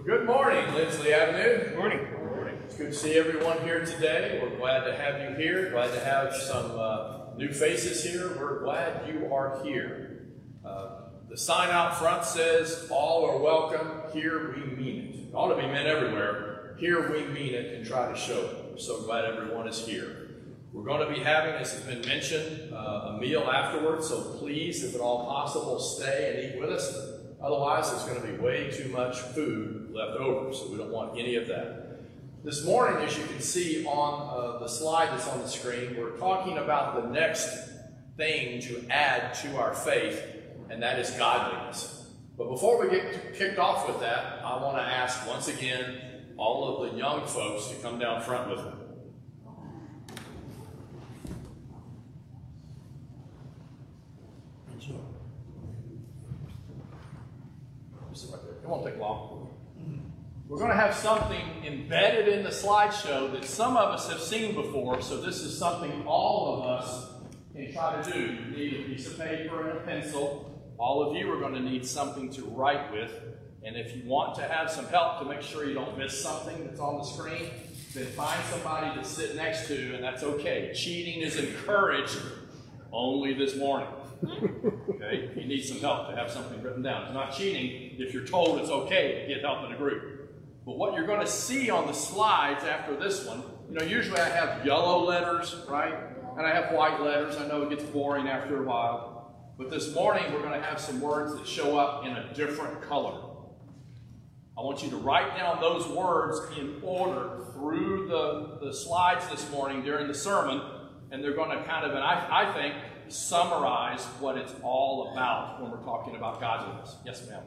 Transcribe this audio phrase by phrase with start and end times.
[0.00, 1.68] Well, good morning, Lindsley Avenue.
[1.68, 2.00] Good morning.
[2.64, 4.40] It's good to see everyone here today.
[4.42, 5.70] We're glad to have you here.
[5.70, 8.34] Glad to have some uh, new faces here.
[8.38, 10.28] We're glad you are here.
[10.64, 14.10] Uh, the sign out front says, All are welcome.
[14.14, 15.14] Here we mean it.
[15.16, 16.76] It ought to be meant everywhere.
[16.78, 18.70] Here we mean it and try to show it.
[18.70, 20.30] We're so glad everyone is here.
[20.72, 24.82] We're going to be having, as has been mentioned, uh, a meal afterwards, so please,
[24.82, 27.19] if at all possible, stay and eat with us.
[27.42, 31.18] Otherwise, there's going to be way too much food left over, so we don't want
[31.18, 32.00] any of that.
[32.44, 36.18] This morning, as you can see on uh, the slide that's on the screen, we're
[36.18, 37.48] talking about the next
[38.16, 40.22] thing to add to our faith,
[40.68, 42.08] and that is godliness.
[42.36, 46.84] But before we get kicked off with that, I want to ask once again all
[46.84, 48.80] of the young folks to come down front with me
[58.30, 58.54] right there.
[58.54, 59.48] It won't take long.
[60.48, 64.54] We're going to have something embedded in the slideshow that some of us have seen
[64.56, 67.06] before, so this is something all of us
[67.54, 68.18] can try to do.
[68.18, 70.74] You need a piece of paper and a pencil.
[70.76, 73.12] All of you are going to need something to write with.
[73.62, 76.66] And if you want to have some help to make sure you don't miss something
[76.66, 77.50] that's on the screen,
[77.94, 80.72] then find somebody to sit next to, and that's okay.
[80.74, 82.18] Cheating is encouraged
[82.92, 83.88] only this morning.
[85.12, 87.04] You need some help to have something written down.
[87.04, 90.30] It's not cheating if you're told it's okay to get help in a group.
[90.64, 94.20] But what you're going to see on the slides after this one, you know, usually
[94.20, 95.94] I have yellow letters, right?
[96.36, 97.36] And I have white letters.
[97.36, 99.54] I know it gets boring after a while.
[99.58, 102.80] But this morning we're going to have some words that show up in a different
[102.82, 103.30] color.
[104.56, 109.50] I want you to write down those words in order through the, the slides this
[109.50, 110.60] morning during the sermon,
[111.10, 112.74] and they're going to kind of, and I, I think,
[113.12, 116.96] summarize what it's all about when we're talking about godliness.
[117.04, 117.42] Yes, ma'am.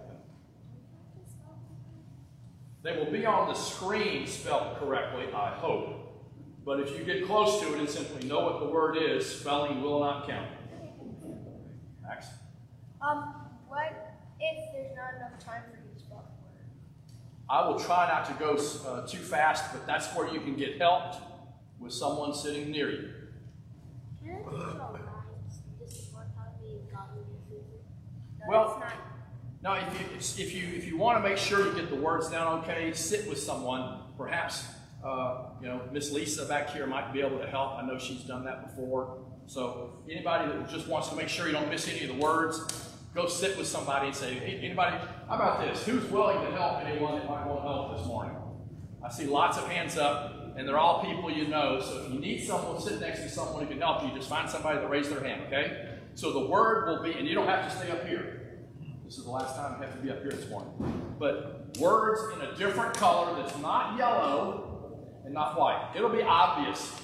[2.83, 6.03] They will be on the screen spelled correctly, I hope.
[6.66, 9.81] But if you get close to it and simply know what the word is, spelling
[9.81, 10.49] will not count.
[12.02, 12.27] Max?
[13.02, 13.36] Um,
[13.67, 16.66] what if there's not enough time for you to spell the word?
[17.49, 20.77] I will try not to go uh, too fast, but that's where you can get
[20.77, 21.17] helped
[21.80, 23.10] with someone sitting near you.
[24.23, 27.83] Can I teach all lines this is what how to be godly and truthful?
[28.39, 28.83] No, Well-.
[29.64, 32.30] Now, if you, if you, if you want to make sure you get the words
[32.30, 34.02] down okay, sit with someone.
[34.17, 34.65] Perhaps,
[35.03, 37.80] uh, you know, Miss Lisa back here might be able to help.
[37.80, 39.25] I know she's done that before.
[39.47, 42.92] So anybody that just wants to make sure you don't miss any of the words,
[43.15, 44.97] go sit with somebody and say, hey, anybody,
[45.30, 45.86] how about this?
[45.86, 48.36] Who's willing to help anyone that might want help this morning?
[49.03, 51.81] I see lots of hands up, and they're all people you know.
[51.81, 54.13] So if you need someone, sit next to someone who can help you.
[54.13, 55.89] Just find somebody that raised their hand, okay?
[56.15, 58.42] So the word will be, and you don't have to stay up here.
[59.13, 60.73] This is the last time I have to be up here this morning.
[61.19, 65.91] But words in a different color that's not yellow and not white.
[65.95, 66.99] It'll be obvious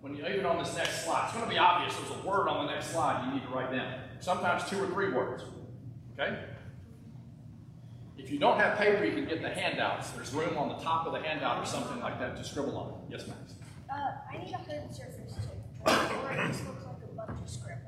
[0.00, 1.24] when you even on this next slide.
[1.26, 3.50] It's going to be obvious there's a word on the next slide you need to
[3.50, 3.92] write down.
[4.20, 5.44] Sometimes two or three words.
[6.18, 6.38] Okay?
[8.16, 10.12] If you don't have paper, you can get the handouts.
[10.12, 13.02] There's room on the top of the handout or something like that to scribble on.
[13.10, 13.52] Yes, Max.
[13.90, 15.92] Uh, I need a hard surface too.
[16.24, 17.79] Or it just looks like a bunch of scribbles.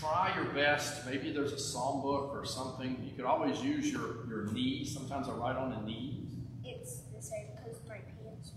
[0.00, 1.06] Try your best.
[1.06, 2.96] Maybe there's a psalm book or something.
[3.04, 4.84] You could always use your, your knee.
[4.84, 6.26] Sometimes I write on a knee.
[6.64, 8.52] It's the same because my pants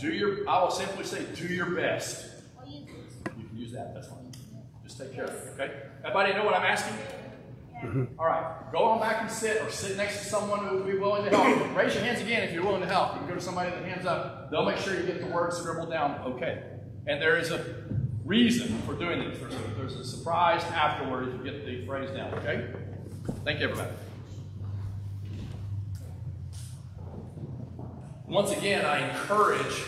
[0.00, 2.26] Do your, I will simply say, do your best.
[2.60, 3.34] I'll use this.
[3.38, 4.30] You can use that, that's fine.
[4.84, 5.72] Just take care of it, okay?
[6.04, 6.96] Everybody know what I'm asking?
[7.72, 8.04] Yeah.
[8.18, 10.98] All right, go on back and sit or sit next to someone who would be
[10.98, 11.74] willing to help.
[11.74, 13.14] Raise your hands again if you're willing to help.
[13.14, 14.50] You can go to somebody that hands up.
[14.50, 16.62] They'll make sure you get the words scribbled down, okay?
[17.06, 17.58] And there is a
[18.30, 19.40] reason for doing this.
[19.40, 22.72] There's a, there's a surprise afterward if you get the phrase down, okay?
[23.44, 23.90] Thank you, everybody.
[28.28, 29.82] Once again, I encourage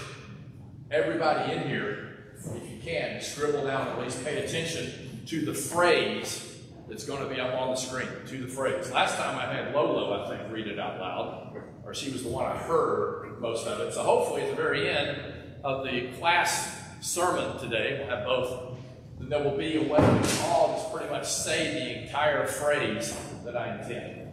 [0.90, 6.58] everybody in here, if you can, scribble down, at least pay attention to the phrase
[6.88, 8.90] that's going to be up on the screen, to the phrase.
[8.90, 12.28] Last time I had Lolo, I think, read it out loud, or she was the
[12.28, 13.94] one I heard most of it.
[13.94, 15.16] So hopefully at the very end
[15.62, 18.78] of the class sermon today, we'll have both,
[19.18, 23.16] there will be a way we can all just pretty much say the entire phrase
[23.44, 24.32] that I intend.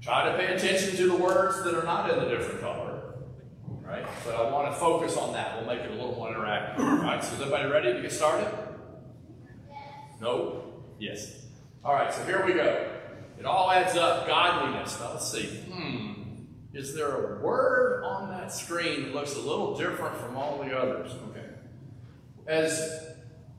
[0.00, 3.14] Try to pay attention to the words that are not in the different color.
[3.82, 4.04] Right?
[4.24, 5.56] But I want to focus on that.
[5.56, 6.80] We'll make it a little more interactive.
[6.80, 7.22] All right?
[7.22, 8.48] So is everybody ready to get started?
[10.20, 10.64] No?
[10.98, 11.42] Yes.
[11.84, 12.88] All right, so here we go.
[13.38, 14.26] It all adds up.
[14.26, 14.98] Godliness.
[14.98, 15.46] Now let's see.
[15.46, 16.12] Hmm.
[16.72, 20.76] Is there a word on that screen that looks a little different from all the
[20.76, 21.12] others?
[21.30, 21.41] Okay.
[22.46, 23.06] As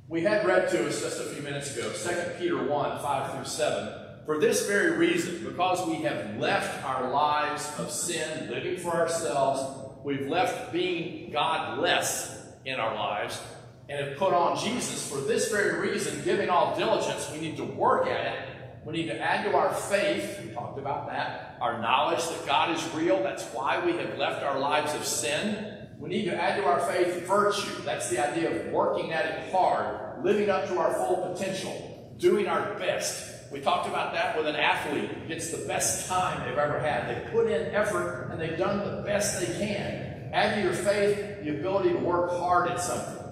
[0.09, 3.45] we had read to us just a few minutes ago, 2 Peter 1 5 through
[3.45, 3.93] 7
[4.25, 9.61] For this very reason, because we have left our lives of sin, living for ourselves,
[10.03, 13.41] we've left being godless in our lives,
[13.87, 15.09] and have put on Jesus.
[15.09, 18.49] For this very reason, giving all diligence, we need to work at it.
[18.85, 22.75] We need to add to our faith, we talked about that, our knowledge that God
[22.75, 23.23] is real.
[23.23, 25.72] That's why we have left our lives of sin.
[26.03, 27.81] We need to add to our faith virtue.
[27.85, 32.45] That's the idea of working at it hard, living up to our full potential, doing
[32.45, 33.49] our best.
[33.53, 37.07] We talked about that with an athlete gets the best time they've ever had.
[37.07, 40.29] They put in effort and they've done the best they can.
[40.33, 43.23] Add to your faith the ability to work hard at something.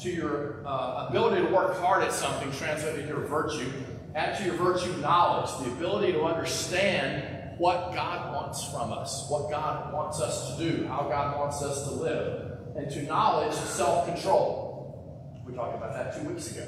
[0.00, 3.72] To your uh, ability to work hard at something, translated your virtue.
[4.14, 9.50] Add to your virtue knowledge, the ability to understand what God wants from us, what
[9.50, 12.44] God wants us to do, how God wants us to live.
[12.76, 15.42] And to knowledge, self control.
[15.44, 16.64] We talked about that two weeks ago.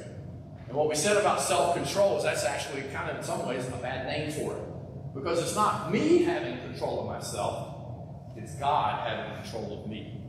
[0.66, 3.66] And what we said about self control is that's actually kind of, in some ways,
[3.68, 5.14] a bad name for it.
[5.14, 10.20] Because it's not me having control of myself, it's God having control of me.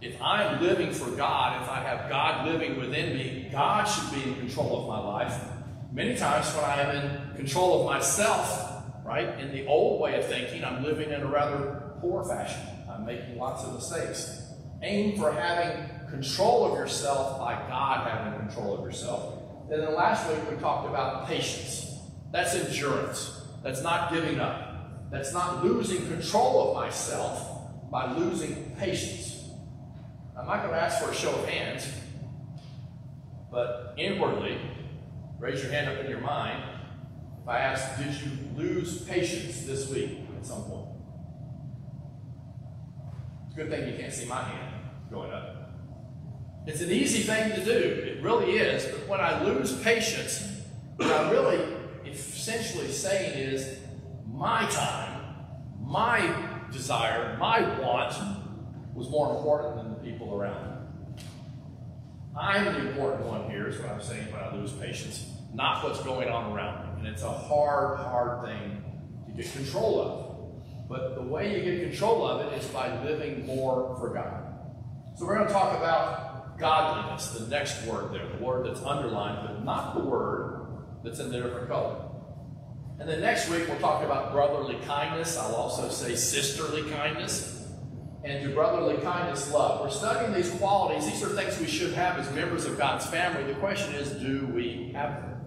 [0.00, 4.28] If I'm living for God, if I have God living within me, God should be
[4.28, 5.40] in control of my life.
[5.92, 8.69] Many times when I am in control of myself,
[9.10, 12.62] right, in the old way of thinking, I'm living in a rather poor fashion.
[12.88, 14.52] I'm making lots of mistakes.
[14.82, 19.34] Aim for having control of yourself by God having control of yourself.
[19.68, 21.98] And then last week we talked about patience.
[22.30, 23.42] That's endurance.
[23.64, 25.10] That's not giving up.
[25.10, 29.42] That's not losing control of myself by losing patience.
[30.38, 31.92] I'm not going to ask for a show of hands,
[33.50, 34.56] but inwardly,
[35.40, 36.69] raise your hand up in your mind.
[37.42, 40.88] If I ask, did you lose patience this week at some point?
[43.46, 44.74] It's a good thing you can't see my hand
[45.10, 45.56] going up.
[46.66, 47.72] It's an easy thing to do.
[47.72, 48.84] It really is.
[48.84, 50.46] But when I lose patience,
[50.96, 51.60] what I'm really
[52.06, 53.78] essentially saying is
[54.32, 55.34] my time,
[55.80, 56.32] my
[56.70, 58.14] desire, my want
[58.94, 61.24] was more important than the people around me.
[62.38, 66.02] I'm the important one here, is what I'm saying when I lose patience, not what's
[66.02, 66.79] going on around me.
[67.00, 68.84] And it's a hard, hard thing
[69.26, 70.88] to get control of.
[70.90, 74.44] But the way you get control of it is by living more for God.
[75.16, 79.48] So we're going to talk about godliness, the next word there, the word that's underlined,
[79.48, 81.96] but not the word that's in the different color.
[82.98, 85.38] And then next week we'll talk about brotherly kindness.
[85.38, 87.66] I'll also say sisterly kindness.
[88.24, 89.80] And to brotherly kindness, love.
[89.80, 91.06] We're studying these qualities.
[91.06, 93.50] These are things we should have as members of God's family.
[93.50, 95.39] The question is, do we have them?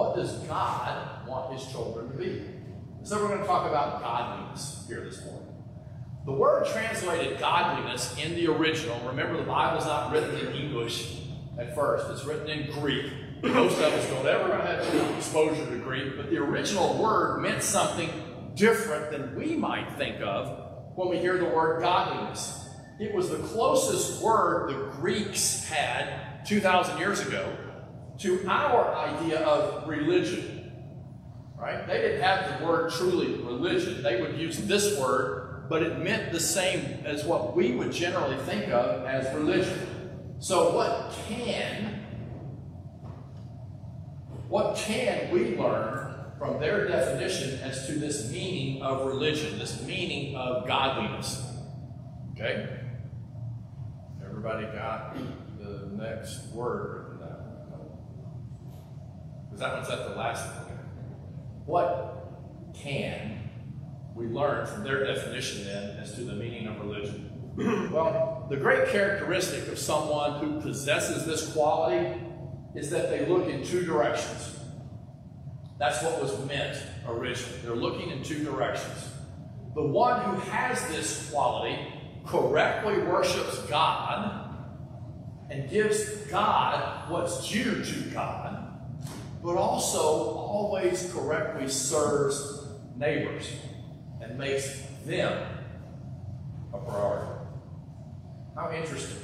[0.00, 2.42] What does God want his children to be?
[3.02, 5.52] So we're going to talk about godliness here this morning.
[6.24, 11.18] The word translated godliness in the original, remember the Bible's not written in English
[11.58, 13.12] at first, it's written in Greek.
[13.42, 18.08] Most of us don't ever have exposure to Greek, but the original word meant something
[18.54, 22.70] different than we might think of when we hear the word godliness.
[22.98, 27.54] It was the closest word the Greeks had 2,000 years ago
[28.20, 30.72] to our idea of religion.
[31.58, 31.86] Right?
[31.86, 34.02] They didn't have the word truly religion.
[34.02, 35.40] They would use this word
[35.70, 39.78] but it meant the same as what we would generally think of as religion.
[40.40, 42.04] So what can
[44.48, 50.34] what can we learn from their definition as to this meaning of religion, this meaning
[50.34, 51.40] of godliness?
[52.32, 52.68] Okay?
[54.24, 55.16] Everybody got
[55.60, 57.09] the next word
[59.60, 60.78] that one's at the last one.
[61.66, 63.50] What can
[64.14, 67.30] we learn from their definition then as to the meaning of religion?
[67.92, 72.20] well, the great characteristic of someone who possesses this quality
[72.74, 74.58] is that they look in two directions.
[75.78, 77.58] That's what was meant originally.
[77.62, 79.08] They're looking in two directions.
[79.74, 81.78] The one who has this quality
[82.26, 84.50] correctly worships God
[85.50, 88.59] and gives God what's due to God,
[89.42, 92.66] but also always correctly serves
[92.96, 93.50] neighbors
[94.20, 95.46] and makes them
[96.74, 97.32] a priority.
[98.54, 99.16] How interesting.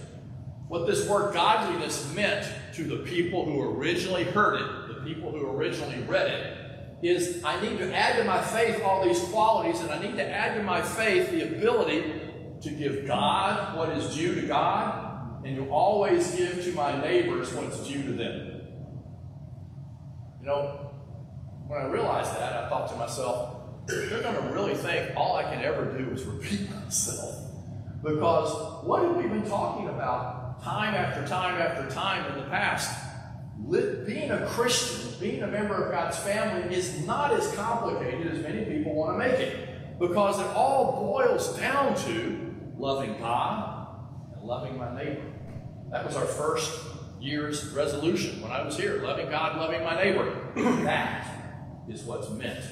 [0.68, 5.46] What this word godliness meant to the people who originally heard it, the people who
[5.50, 6.56] originally read it,
[7.02, 10.28] is I need to add to my faith all these qualities, and I need to
[10.28, 12.12] add to my faith the ability
[12.62, 17.52] to give God what is due to God, and to always give to my neighbors
[17.52, 18.55] what's due to them.
[20.46, 20.92] You know,
[21.66, 25.42] when I realized that, I thought to myself, they're going to really think all I
[25.42, 27.34] can ever do is repeat myself.
[28.00, 32.96] Because what have we been talking about time after time after time in the past?
[34.06, 38.66] being a Christian, being a member of God's family, is not as complicated as many
[38.66, 39.98] people want to make it.
[39.98, 43.88] Because it all boils down to loving God
[44.36, 45.26] and loving my neighbor.
[45.90, 50.52] That was our first year's resolution when I was here loving God, loving my neighbor.
[50.84, 51.26] that
[51.88, 52.64] is what's meant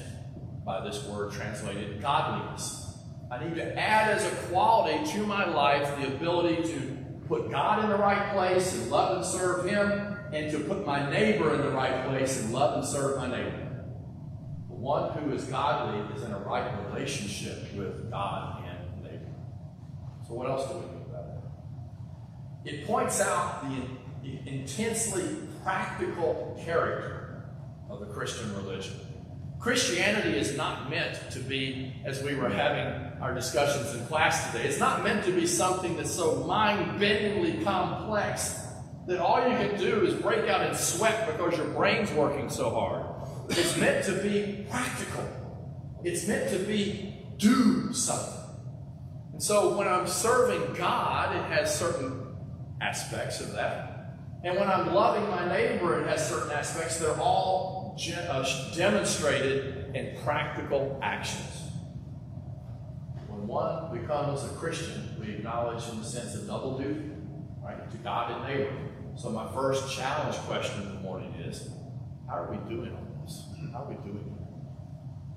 [0.65, 2.97] by this word translated godliness.
[3.31, 6.97] I need to add as a quality to my life the ability to
[7.27, 11.09] put God in the right place and love and serve Him, and to put my
[11.09, 13.83] neighbor in the right place and love and serve my neighbor.
[14.69, 19.33] The one who is godly is in a right relationship with God and neighbor.
[20.27, 21.25] So, what else do we do about
[22.65, 22.71] that?
[22.71, 24.04] It points out the
[24.45, 27.43] intensely practical character
[27.89, 28.93] of the Christian religion.
[29.59, 34.65] Christianity is not meant to be, as we were having our discussions in class today,
[34.65, 38.61] it's not meant to be something that's so mind bendingly complex
[39.07, 42.69] that all you can do is break out in sweat because your brain's working so
[42.69, 43.05] hard.
[43.49, 45.23] It's meant to be practical,
[46.03, 48.33] it's meant to be do something.
[49.33, 52.35] And so when I'm serving God, it has certain
[52.81, 53.84] aspects of that.
[54.45, 56.99] And when I'm loving my neighbor, it has certain aspects.
[56.99, 57.97] They're all
[58.29, 61.63] uh, demonstrated in practical actions.
[63.27, 67.09] When one becomes a Christian, we acknowledge in the sense of double duty,
[67.63, 68.71] right, to God and neighbor.
[69.15, 71.67] So my first challenge question in the morning is,
[72.29, 73.45] how are we doing on this?
[73.73, 74.37] How are we doing?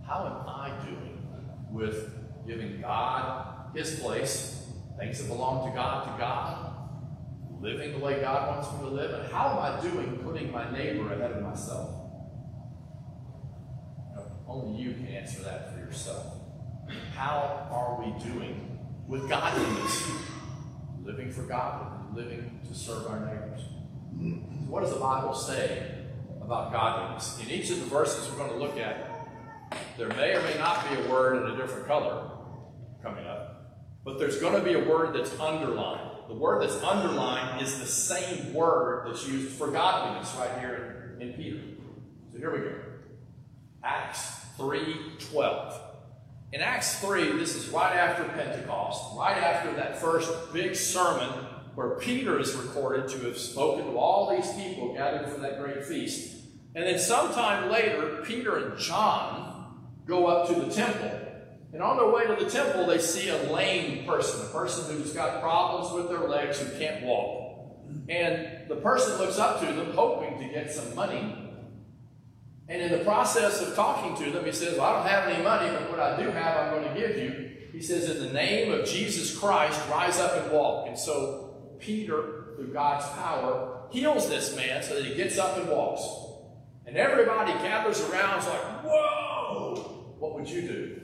[0.06, 1.26] How am I doing
[1.70, 2.10] with
[2.46, 4.66] giving God His place,
[4.98, 6.67] things that belong to God to God,
[7.60, 10.70] living the way God wants me to live, and how am I doing putting my
[10.70, 11.90] neighbor ahead of myself?
[14.46, 16.24] Only you can answer that for yourself.
[17.14, 20.10] How are we doing with godliness?
[21.02, 23.60] Living for God, living to serve our neighbors.
[24.66, 26.06] What does the Bible say
[26.40, 27.38] about godliness?
[27.42, 29.28] In each of the verses we're going to look at,
[29.98, 32.30] there may or may not be a word in a different color
[33.02, 36.07] coming up, but there's going to be a word that's underlined.
[36.28, 41.28] The word that's underlined is the same word that's used for godliness right here in,
[41.28, 41.58] in Peter.
[42.30, 42.74] So here we go.
[43.82, 45.80] Acts 3.12.
[46.52, 51.30] In Acts 3, this is right after Pentecost, right after that first big sermon
[51.74, 55.84] where Peter is recorded to have spoken to all these people gathered for that great
[55.84, 56.36] feast.
[56.74, 61.27] And then sometime later, Peter and John go up to the temple.
[61.72, 65.12] And on their way to the temple, they see a lame person, a person who's
[65.12, 67.76] got problems with their legs, who can't walk.
[68.08, 71.48] And the person looks up to them, hoping to get some money
[72.68, 75.42] and in the process of talking to them, he says, well, I don't have any
[75.42, 77.50] money, but what I do have, I'm going to give you.
[77.72, 80.86] He says, in the name of Jesus Christ, rise up and walk.
[80.86, 85.68] And so Peter, through God's power, heals this man so that he gets up and
[85.70, 86.02] walks.
[86.86, 90.14] And everybody gathers around is like, whoa!
[90.18, 91.00] What would you do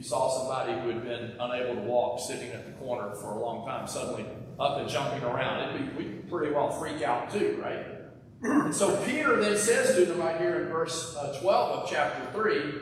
[0.00, 3.38] you saw somebody who had been unable to walk sitting at the corner for a
[3.38, 4.24] long time suddenly
[4.58, 5.74] up and jumping around?
[5.74, 8.72] It'd be, we'd pretty well freak out too, right?
[8.72, 12.72] So Peter then says to them right here in verse uh, 12 of chapter 3,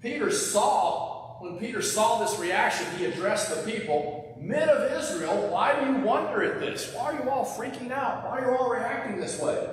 [0.00, 5.80] Peter saw, when Peter saw this reaction, he addressed the people, Men of Israel, why
[5.80, 6.92] do you wonder at this?
[6.94, 8.24] Why are you all freaking out?
[8.24, 9.66] Why are you all reacting this way?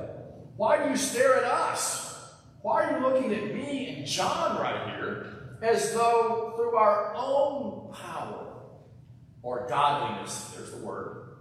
[0.55, 2.31] Why do you stare at us?
[2.63, 7.93] Why are you looking at me and John right here as though through our own
[7.93, 8.53] power
[9.41, 11.38] or godliness, there's the word,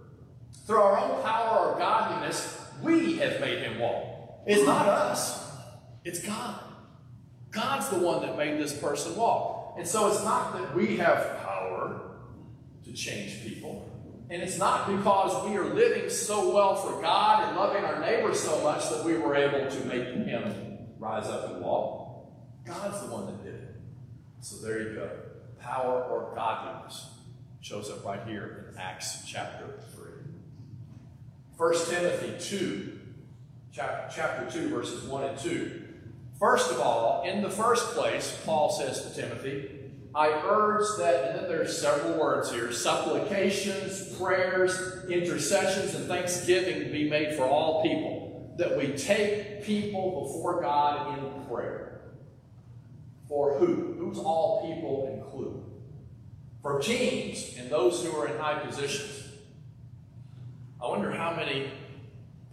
[0.65, 4.43] through our own power or godliness, we have made him walk.
[4.47, 5.51] It's not us,
[6.05, 6.59] it's God.
[7.51, 9.75] God's the one that made this person walk.
[9.77, 12.01] And so it's not that we have power
[12.85, 13.89] to change people.
[14.29, 18.33] And it's not because we are living so well for God and loving our neighbor
[18.33, 22.25] so much that we were able to make him rise up and walk.
[22.65, 23.62] God's the one that did it.
[24.43, 25.09] So there you go.
[25.61, 27.11] Power or godliness
[27.61, 30.09] shows up right here in Acts chapter 3.
[31.55, 32.99] 1 Timothy 2,
[33.71, 35.83] chapter 2, verses 1 and 2.
[36.37, 39.79] First of all, in the first place, Paul says to Timothy,
[40.13, 47.09] I urge that, and then there's several words here supplications, prayers, intercessions, and thanksgiving be
[47.09, 51.82] made for all people, that we take people before God in prayer.
[53.27, 53.95] For who?
[53.97, 55.63] Who's all people include?
[56.61, 59.23] For kings and those who are in high positions
[60.83, 61.71] I wonder how many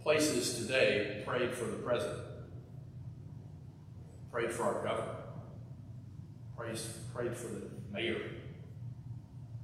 [0.01, 2.21] places today prayed for the president,
[4.31, 5.17] prayed for our governor,
[6.55, 6.79] prayed,
[7.13, 8.21] prayed for the mayor,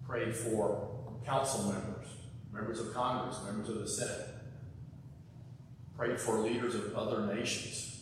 [0.05, 0.89] prayed for
[1.25, 2.07] council members,
[2.51, 4.27] members of Congress, members of the Senate,
[5.97, 7.96] prayed for leaders of other nations.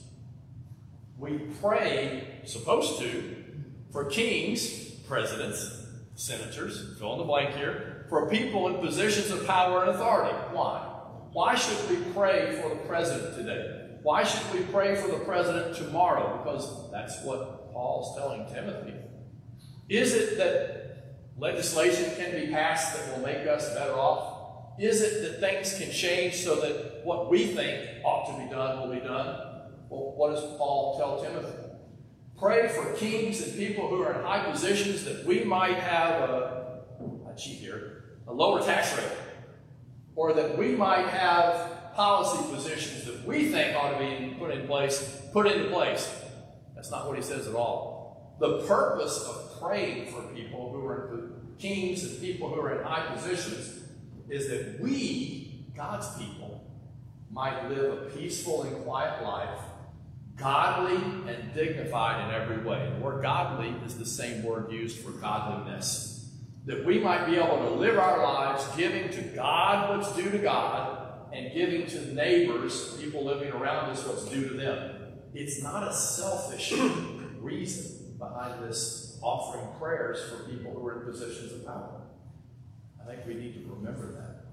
[1.18, 3.36] We pray, supposed to,
[3.92, 9.82] for kings, presidents, senators, fill in the blank here, for people in positions of power
[9.82, 10.36] and authority.
[10.52, 10.92] Why?
[11.32, 13.98] Why should we pray for the president today?
[14.04, 16.38] Why should we pray for the president tomorrow?
[16.38, 18.94] Because that's what Paul's telling Timothy.
[19.90, 24.80] Is it that legislation can be passed that will make us better off?
[24.80, 28.82] Is it that things can change so that what we think ought to be done
[28.82, 29.55] will be done?
[29.90, 31.54] Well, what does Paul tell Timothy?
[32.38, 36.84] Pray for kings and people who are in high positions that we might have a,
[37.38, 39.12] cheat here, a lower tax rate.
[40.16, 44.68] Or that we might have policy positions that we think ought to be put in
[44.68, 46.14] place, put into place.
[46.76, 48.36] That's not what he says at all.
[48.40, 53.14] The purpose of praying for people who are kings and people who are in high
[53.16, 53.84] positions
[54.30, 56.66] is that we, God's people,
[57.32, 59.60] might live a peaceful and quiet life,
[60.38, 60.96] godly
[61.32, 62.92] and dignified in every way.
[62.94, 66.30] The word godly is the same word used for godliness.
[66.66, 70.40] That we might be able to live our lives giving to God what's due to
[70.40, 74.96] God and giving to neighbors, people living around us, what's due to them.
[75.34, 76.74] It's not a selfish
[77.40, 82.02] reason behind this offering prayers for people who are in positions of power.
[83.02, 84.46] I think we need to remember that.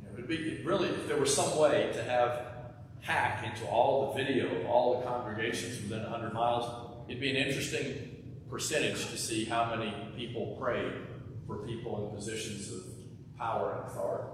[0.00, 2.55] You know, it'd be really, if there was some way to have
[3.00, 7.36] hack into all the video of all the congregations within 100 miles, it'd be an
[7.36, 10.92] interesting percentage to see how many people pray
[11.46, 12.82] for people in positions of
[13.38, 14.28] power and authority.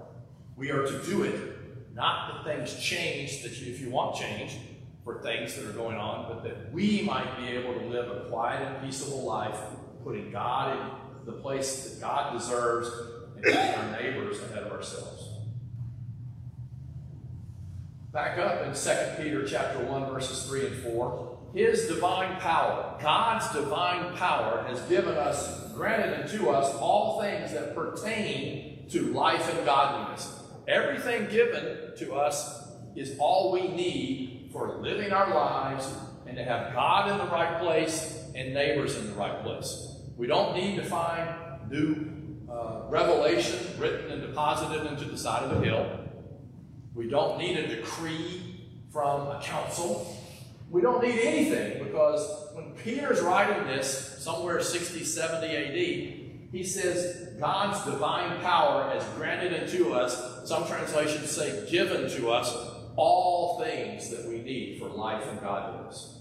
[0.55, 4.57] We are to do it, not that things change, that you, if you want change
[5.03, 8.29] for things that are going on, but that we might be able to live a
[8.29, 9.57] quiet and peaceable life,
[10.03, 10.77] putting God
[11.19, 12.89] in the place that God deserves
[13.35, 15.22] and putting our neighbors ahead of ourselves.
[18.13, 21.39] Back up in 2 Peter chapter 1, verses 3 and 4.
[21.55, 27.75] His divine power, God's divine power, has given us, granted unto us, all things that
[27.75, 35.11] pertain to life and godliness Everything given to us is all we need for living
[35.11, 35.91] our lives
[36.25, 39.97] and to have God in the right place and neighbors in the right place.
[40.15, 42.07] We don't need to find new
[42.49, 45.99] uh, revelation written and deposited into the side of the hill.
[46.95, 50.15] We don't need a decree from a council.
[50.69, 55.73] We don't need anything because when Peter's writing this, somewhere 60, 70 AD,
[56.51, 62.55] he says, God's divine power has granted unto us, some translations say given to us,
[62.95, 66.19] all things that we need for life and godliness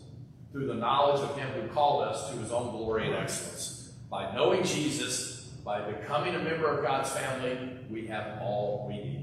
[0.52, 3.92] through the knowledge of Him who called us to His own glory and excellence.
[4.10, 9.21] By knowing Jesus, by becoming a member of God's family, we have all we need.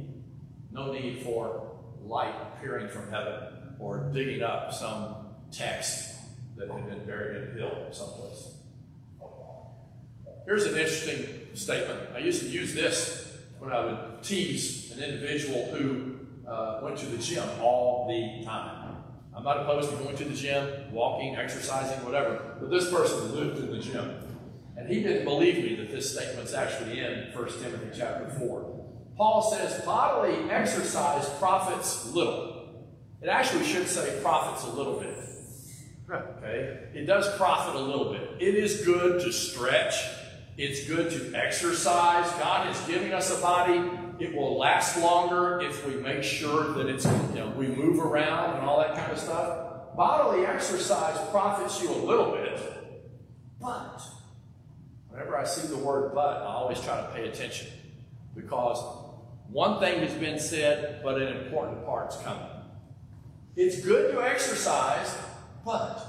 [0.71, 1.71] No need for
[2.03, 5.15] light appearing from heaven or digging up some
[5.51, 6.15] text
[6.57, 8.55] that had been buried in a hill someplace.
[10.45, 11.99] Here's an interesting statement.
[12.15, 17.05] I used to use this when I would tease an individual who uh, went to
[17.05, 18.95] the gym all the time.
[19.35, 23.59] I'm not opposed to going to the gym, walking, exercising, whatever, but this person lived
[23.59, 24.11] in the gym.
[24.75, 28.78] And he didn't believe me that this statement's actually in 1 Timothy chapter 4.
[29.19, 32.87] Paul says bodily exercise profits little.
[33.21, 35.15] It actually should say profits a little bit.
[36.11, 36.87] Okay?
[36.95, 38.27] It does profit a little bit.
[38.39, 39.93] It is good to stretch
[40.59, 42.29] it's good to exercise.
[42.31, 43.89] God is giving us a body.
[44.19, 48.57] It will last longer if we make sure that it's, you know, we move around
[48.57, 49.95] and all that kind of stuff.
[49.95, 52.59] Bodily exercise profits you a little bit,
[53.61, 54.01] but
[55.07, 57.69] whenever I see the word but, I always try to pay attention
[58.35, 58.79] because
[59.51, 62.49] one thing has been said, but an important part's coming.
[63.55, 65.17] It's good to exercise,
[65.65, 66.01] but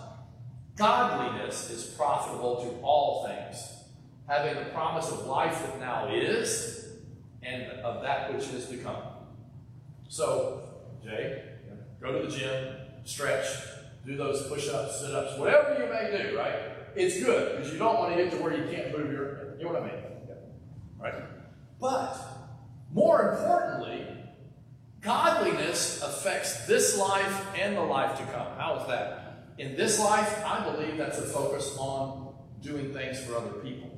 [0.77, 3.81] godliness is profitable to all things
[4.31, 6.89] having the promise of life that now is
[7.43, 9.03] and of that which is to come.
[10.09, 10.63] So,
[11.03, 11.43] Jay,
[12.01, 13.47] go to the gym, stretch,
[14.07, 16.55] do those push ups, sit ups, whatever you may do, right?
[16.95, 19.65] It's good because you don't want to get to where you can't move your, you
[19.65, 20.05] know what I mean?
[20.99, 21.15] Right?
[21.81, 22.30] But
[22.93, 24.07] more importantly,
[25.01, 28.47] godliness affects this life and the life to come.
[28.59, 29.47] How is that?
[29.59, 33.91] In this life, I believe that's a focus on doing things for other people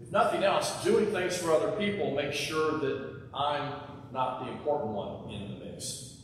[0.00, 3.72] If nothing else, doing things for other people makes sure that I'm
[4.12, 6.16] not the important one in the mix.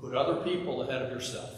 [0.00, 1.50] Put other people ahead of yourself.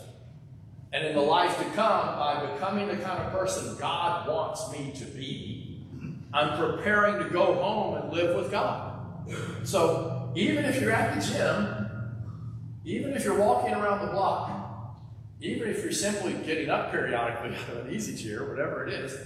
[0.93, 4.93] And in the life to come, by becoming the kind of person God wants me
[4.97, 5.85] to be,
[6.33, 8.96] I'm preparing to go home and live with God.
[9.65, 11.87] So even if you're at the gym,
[12.87, 14.97] Even if you're walking around the block,
[15.41, 19.19] even if you're simply getting up periodically out of an easy chair, whatever it is,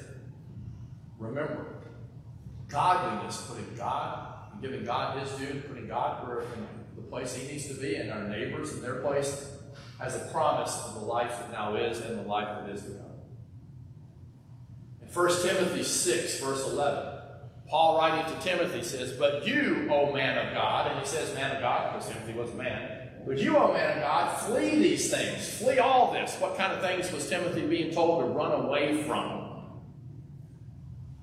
[1.18, 1.66] remember
[2.68, 6.42] godliness, putting God, giving God his due, putting God where
[6.96, 9.52] the place he needs to be, and our neighbors in their place,
[9.98, 12.88] has a promise of the life that now is and the life that is to
[12.92, 13.10] come.
[15.02, 17.09] In 1 Timothy 6, verse 11,
[17.70, 21.54] Paul writing to Timothy says, But you, O man of God, and he says man
[21.54, 25.08] of God because Timothy was a man, but you, O man of God, flee these
[25.08, 25.58] things.
[25.58, 26.36] Flee all this.
[26.40, 29.62] What kind of things was Timothy being told to run away from?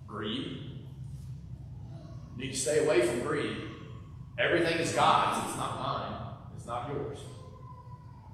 [0.08, 0.62] Greed.
[2.38, 3.58] You need to stay away from greed.
[4.40, 7.18] Everything is God's, it's not mine, it's not yours.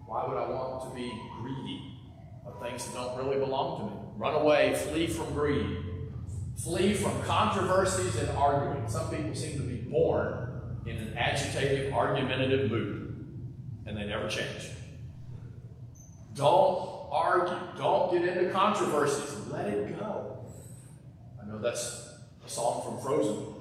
[0.05, 1.97] Why would I want to be greedy
[2.45, 4.01] of things that don't really belong to me?
[4.17, 5.82] Run away, flee from greed.
[6.57, 8.87] Flee from controversies and arguing.
[8.87, 13.43] Some people seem to be born in an agitative, argumentative mood,
[13.85, 14.69] and they never change.
[16.35, 17.57] Don't argue.
[17.77, 19.47] Don't get into controversies.
[19.51, 20.45] Let it go.
[21.41, 22.09] I know that's
[22.45, 23.53] a song from Frozen,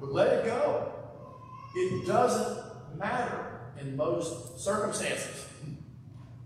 [0.00, 0.92] but let it go.
[1.74, 5.46] It doesn't matter in most circumstances.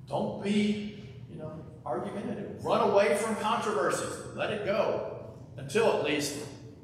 [0.09, 1.52] Don't be, you know,
[1.85, 2.64] argumentative.
[2.64, 4.35] Run away from controversies.
[4.35, 5.15] Let it go.
[5.56, 6.36] Until at least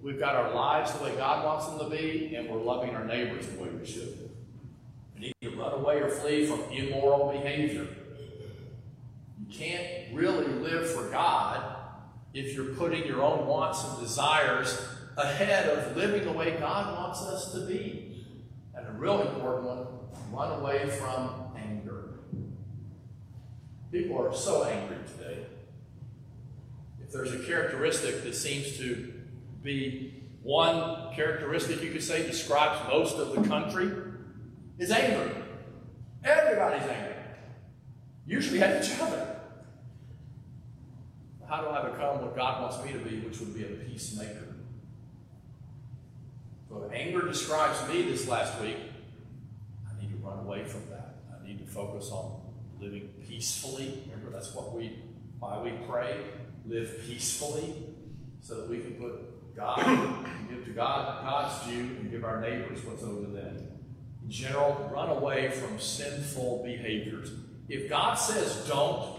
[0.02, 3.04] we've got our lives the way God wants them to be, and we're loving our
[3.04, 4.30] neighbors the way we should.
[5.14, 7.86] We need to run away or flee from immoral behavior.
[9.38, 11.76] You can't really live for God
[12.34, 14.80] if you're putting your own wants and desires
[15.16, 18.24] ahead of living the way God wants us to be.
[18.74, 19.86] And a real important one
[20.32, 22.14] run away from anger.
[23.90, 25.44] People are so angry today.
[27.12, 29.12] There's a characteristic that seems to
[29.62, 33.92] be one characteristic you could say describes most of the country,
[34.78, 35.30] is anger.
[36.24, 37.14] Everybody's angry.
[38.26, 39.36] Usually at each other.
[41.48, 44.54] How do I become what God wants me to be, which would be a peacemaker?
[46.70, 48.78] So anger describes me this last week.
[49.86, 51.16] I need to run away from that.
[51.30, 52.40] I need to focus on
[52.80, 54.02] living peacefully.
[54.06, 54.98] Remember, that's what we
[55.38, 56.16] why we pray.
[56.66, 57.74] Live peacefully
[58.40, 62.84] so that we can put God, give to God God's due and give our neighbors
[62.84, 63.68] what's owed to them.
[64.22, 67.32] In general, run away from sinful behaviors.
[67.68, 69.18] If God says don't,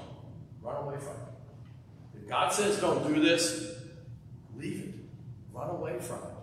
[0.62, 2.21] run away from it.
[2.21, 3.75] If God says don't do this,
[4.56, 4.95] leave it.
[5.51, 6.34] Run away from it.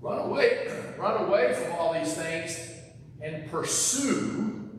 [0.00, 0.68] Run away,
[0.98, 2.58] run away from all these things
[3.20, 4.70] and pursue,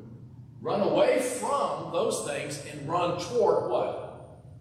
[0.62, 4.05] run away from those things and run toward what?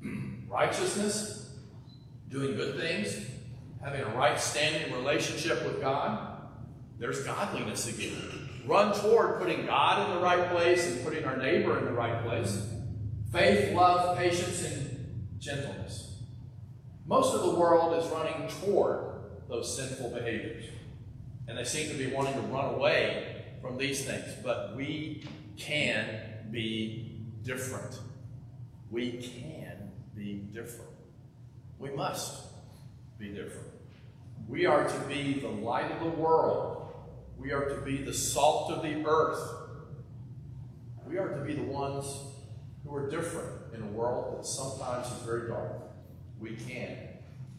[0.49, 1.57] Righteousness,
[2.29, 3.17] doing good things,
[3.83, 6.39] having a right standing relationship with God.
[6.99, 8.51] There's godliness again.
[8.67, 12.25] Run toward putting God in the right place and putting our neighbor in the right
[12.25, 12.67] place.
[13.31, 16.23] Faith, love, patience, and gentleness.
[17.07, 19.15] Most of the world is running toward
[19.49, 20.65] those sinful behaviors.
[21.47, 24.25] And they seem to be wanting to run away from these things.
[24.43, 25.25] But we
[25.59, 28.01] can be different.
[28.91, 29.74] We can
[30.15, 30.91] be different.
[31.79, 32.45] We must
[33.19, 33.69] be different.
[34.49, 36.93] We are to be the light of the world.
[37.39, 39.41] We are to be the salt of the earth.
[41.07, 42.07] We are to be the ones
[42.85, 45.73] who are different in a world that sometimes is very dark.
[46.39, 46.97] We can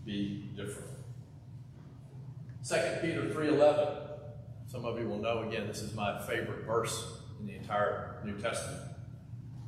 [0.05, 0.89] be different.
[2.67, 4.05] 2 Peter 3.11.
[4.67, 8.37] Some of you will know, again, this is my favorite verse in the entire New
[8.39, 8.94] Testament.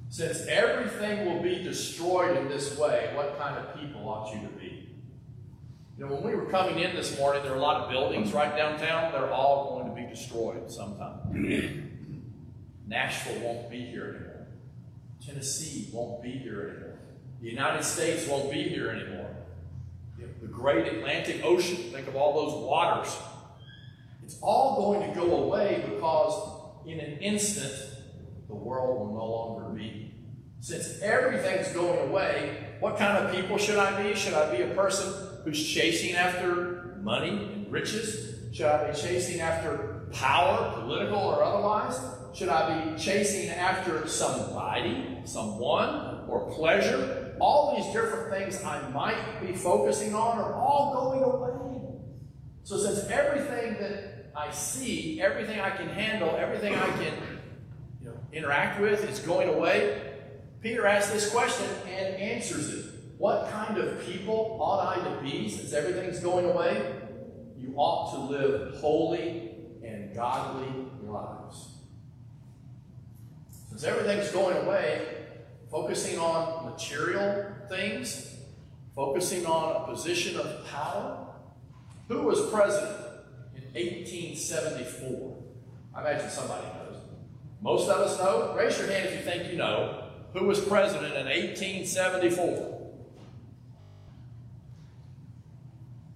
[0.09, 4.53] Since everything will be destroyed in this way, what kind of people ought you to
[4.55, 4.89] be?
[5.97, 8.31] You know, when we were coming in this morning, there are a lot of buildings
[8.31, 9.11] right downtown.
[9.11, 11.83] They're all going to be destroyed sometime.
[12.87, 14.47] Nashville won't be here anymore.
[15.25, 16.99] Tennessee won't be here anymore.
[17.41, 19.35] The United States won't be here anymore.
[20.41, 23.15] The great Atlantic Ocean, think of all those waters.
[24.23, 27.73] It's all going to go away because in an instant,
[28.47, 30.13] the world will no longer be.
[30.59, 34.15] Since everything's going away, what kind of people should I be?
[34.15, 38.55] Should I be a person who's chasing after money and riches?
[38.55, 41.99] Should I be chasing after power, political or otherwise?
[42.33, 47.35] Should I be chasing after somebody, someone, or pleasure?
[47.39, 51.77] All these different things I might be focusing on are all going away.
[52.63, 57.13] So, since everything that I see, everything I can handle, everything I can
[58.31, 60.01] interact with is going away,
[60.61, 62.85] Peter asks this question and answers it.
[63.17, 67.01] What kind of people ought I to be since everything's going away?
[67.57, 69.51] You ought to live holy
[69.83, 71.69] and godly lives.
[73.69, 75.17] Since everything's going away,
[75.71, 78.35] focusing on material things,
[78.95, 81.27] focusing on a position of power.
[82.07, 82.99] Who was president
[83.55, 85.43] in 1874?
[85.95, 86.76] I imagine somebody.
[87.61, 88.53] Most of us know.
[88.55, 90.03] Raise your hand if you think you know.
[90.33, 92.77] Who was president in 1874?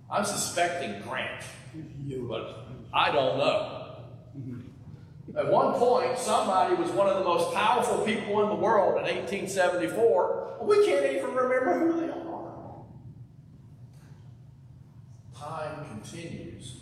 [0.10, 1.44] I'm suspecting Grant,
[2.28, 3.78] but I don't know.
[5.38, 9.16] At one point, somebody was one of the most powerful people in the world in
[9.16, 10.58] 1874.
[10.62, 12.84] We can't even remember who they are.
[15.34, 16.82] Time continues.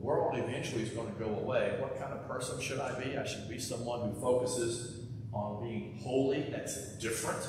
[0.00, 1.76] World eventually is going to go away.
[1.80, 3.16] What kind of person should I be?
[3.16, 7.46] I should be someone who focuses on being holy, that's different,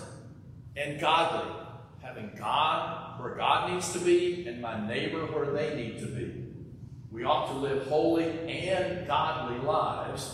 [0.75, 1.55] and godly.
[2.01, 6.45] Having God where God needs to be, and my neighbor where they need to be.
[7.11, 10.33] We ought to live holy and godly lives.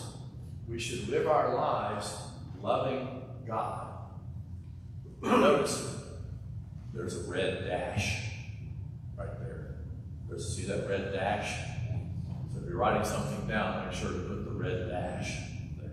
[0.67, 2.15] We should live our lives
[2.61, 3.87] loving God.
[5.21, 5.95] Notice
[6.93, 8.31] there's a red dash
[9.17, 9.75] right there.
[10.37, 11.74] See that red dash?
[12.75, 15.37] You're writing something down, make sure to put the red dash
[15.79, 15.91] there.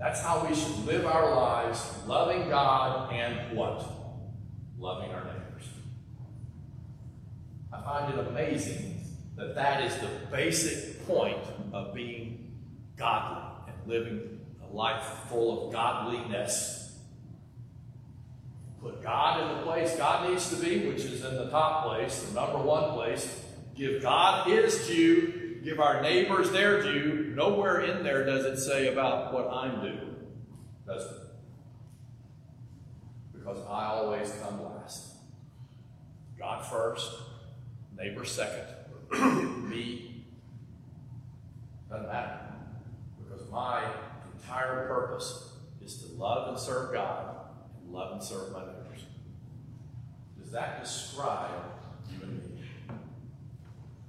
[0.00, 3.88] That's how we should live our lives, loving God and what?
[4.76, 5.68] Loving our neighbors.
[7.72, 9.00] I find it amazing
[9.36, 11.38] that that is the basic point
[11.72, 12.56] of being
[12.96, 16.98] godly and living a life full of godliness.
[18.80, 22.24] Put God in the place God needs to be, which is in the top place,
[22.24, 23.44] the number one place.
[23.76, 25.35] Give God his due,
[25.66, 27.32] give our neighbors their due.
[27.34, 30.14] Nowhere in there does it say about what I'm due,
[30.86, 31.18] does it?
[33.34, 35.16] Because I always come last.
[36.38, 37.10] God first,
[37.98, 38.64] neighbor second
[39.68, 40.24] me,
[41.90, 42.40] doesn't matter.
[43.18, 43.82] Because my
[44.36, 45.50] entire purpose
[45.84, 47.34] is to love and serve God
[47.82, 49.04] and love and serve my neighbors.
[50.40, 51.50] Does that describe
[52.12, 52.60] you and me?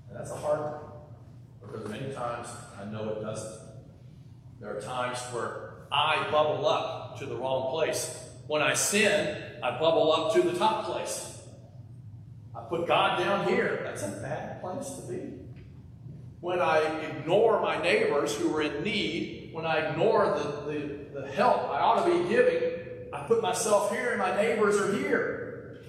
[0.10, 0.96] And that's a hard one.
[1.67, 2.47] Because many times
[2.80, 3.67] I know it doesn't.
[4.60, 8.23] There are times where I bubble up to the wrong place.
[8.47, 11.39] When I sin, I bubble up to the top place.
[12.56, 13.82] I put God down here.
[13.84, 15.34] That's a bad place to be.
[16.39, 21.32] When I ignore my neighbors who are in need, when I ignore the, the, the
[21.32, 25.82] help I ought to be giving, I put myself here and my neighbors are here.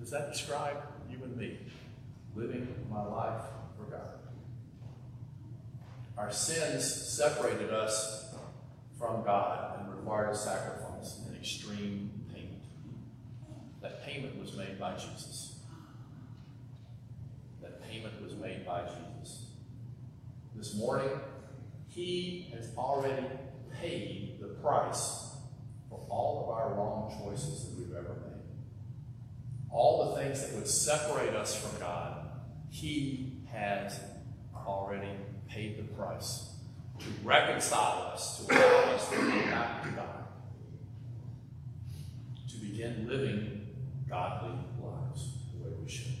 [0.00, 0.76] Does that describe
[1.10, 1.58] you and me?
[2.34, 3.42] Living my life.
[6.16, 8.34] Our sins separated us
[8.98, 12.62] from God and required a sacrifice and extreme payment.
[13.82, 15.58] that payment was made by Jesus.
[17.60, 19.50] That payment was made by Jesus.
[20.54, 21.10] This morning,
[21.88, 23.26] He has already
[23.78, 25.36] paid the price
[25.90, 28.42] for all of our wrong choices that we've ever made.
[29.70, 32.30] All the things that would separate us from God,
[32.70, 34.00] He has
[34.66, 35.10] already
[35.56, 36.50] paid the price
[36.98, 40.24] to reconcile us, to allow us to go back to God,
[42.50, 43.66] to begin living
[44.06, 46.18] godly lives the way we should.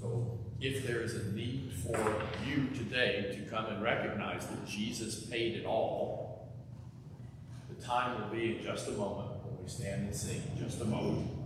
[0.00, 5.24] So, if there is a need for you today to come and recognize that Jesus
[5.24, 6.52] paid it all,
[7.68, 10.42] the time will be in just a moment when we stand and sing.
[10.56, 11.39] Just a moment.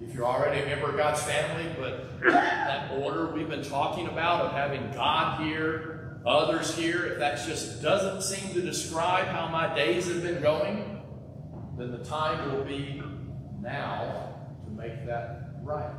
[0.00, 4.46] If you're already a member of God's family, but that order we've been talking about
[4.46, 9.74] of having God here, others here, if that just doesn't seem to describe how my
[9.74, 11.02] days have been going,
[11.78, 13.02] then the time will be
[13.62, 15.90] now to make that right.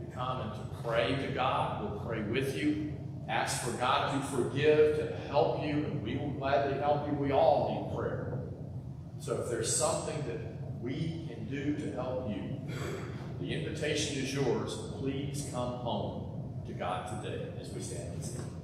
[0.00, 1.82] To come and to pray to God.
[1.82, 2.94] We'll pray with you.
[3.28, 7.14] Ask for God to forgive, to help you, and we will gladly help you.
[7.14, 8.38] We all need prayer.
[9.18, 10.40] So if there's something that
[10.80, 12.60] we can do to help you,
[13.40, 14.78] the invitation is yours.
[14.98, 18.55] Please come home to God today as we stand.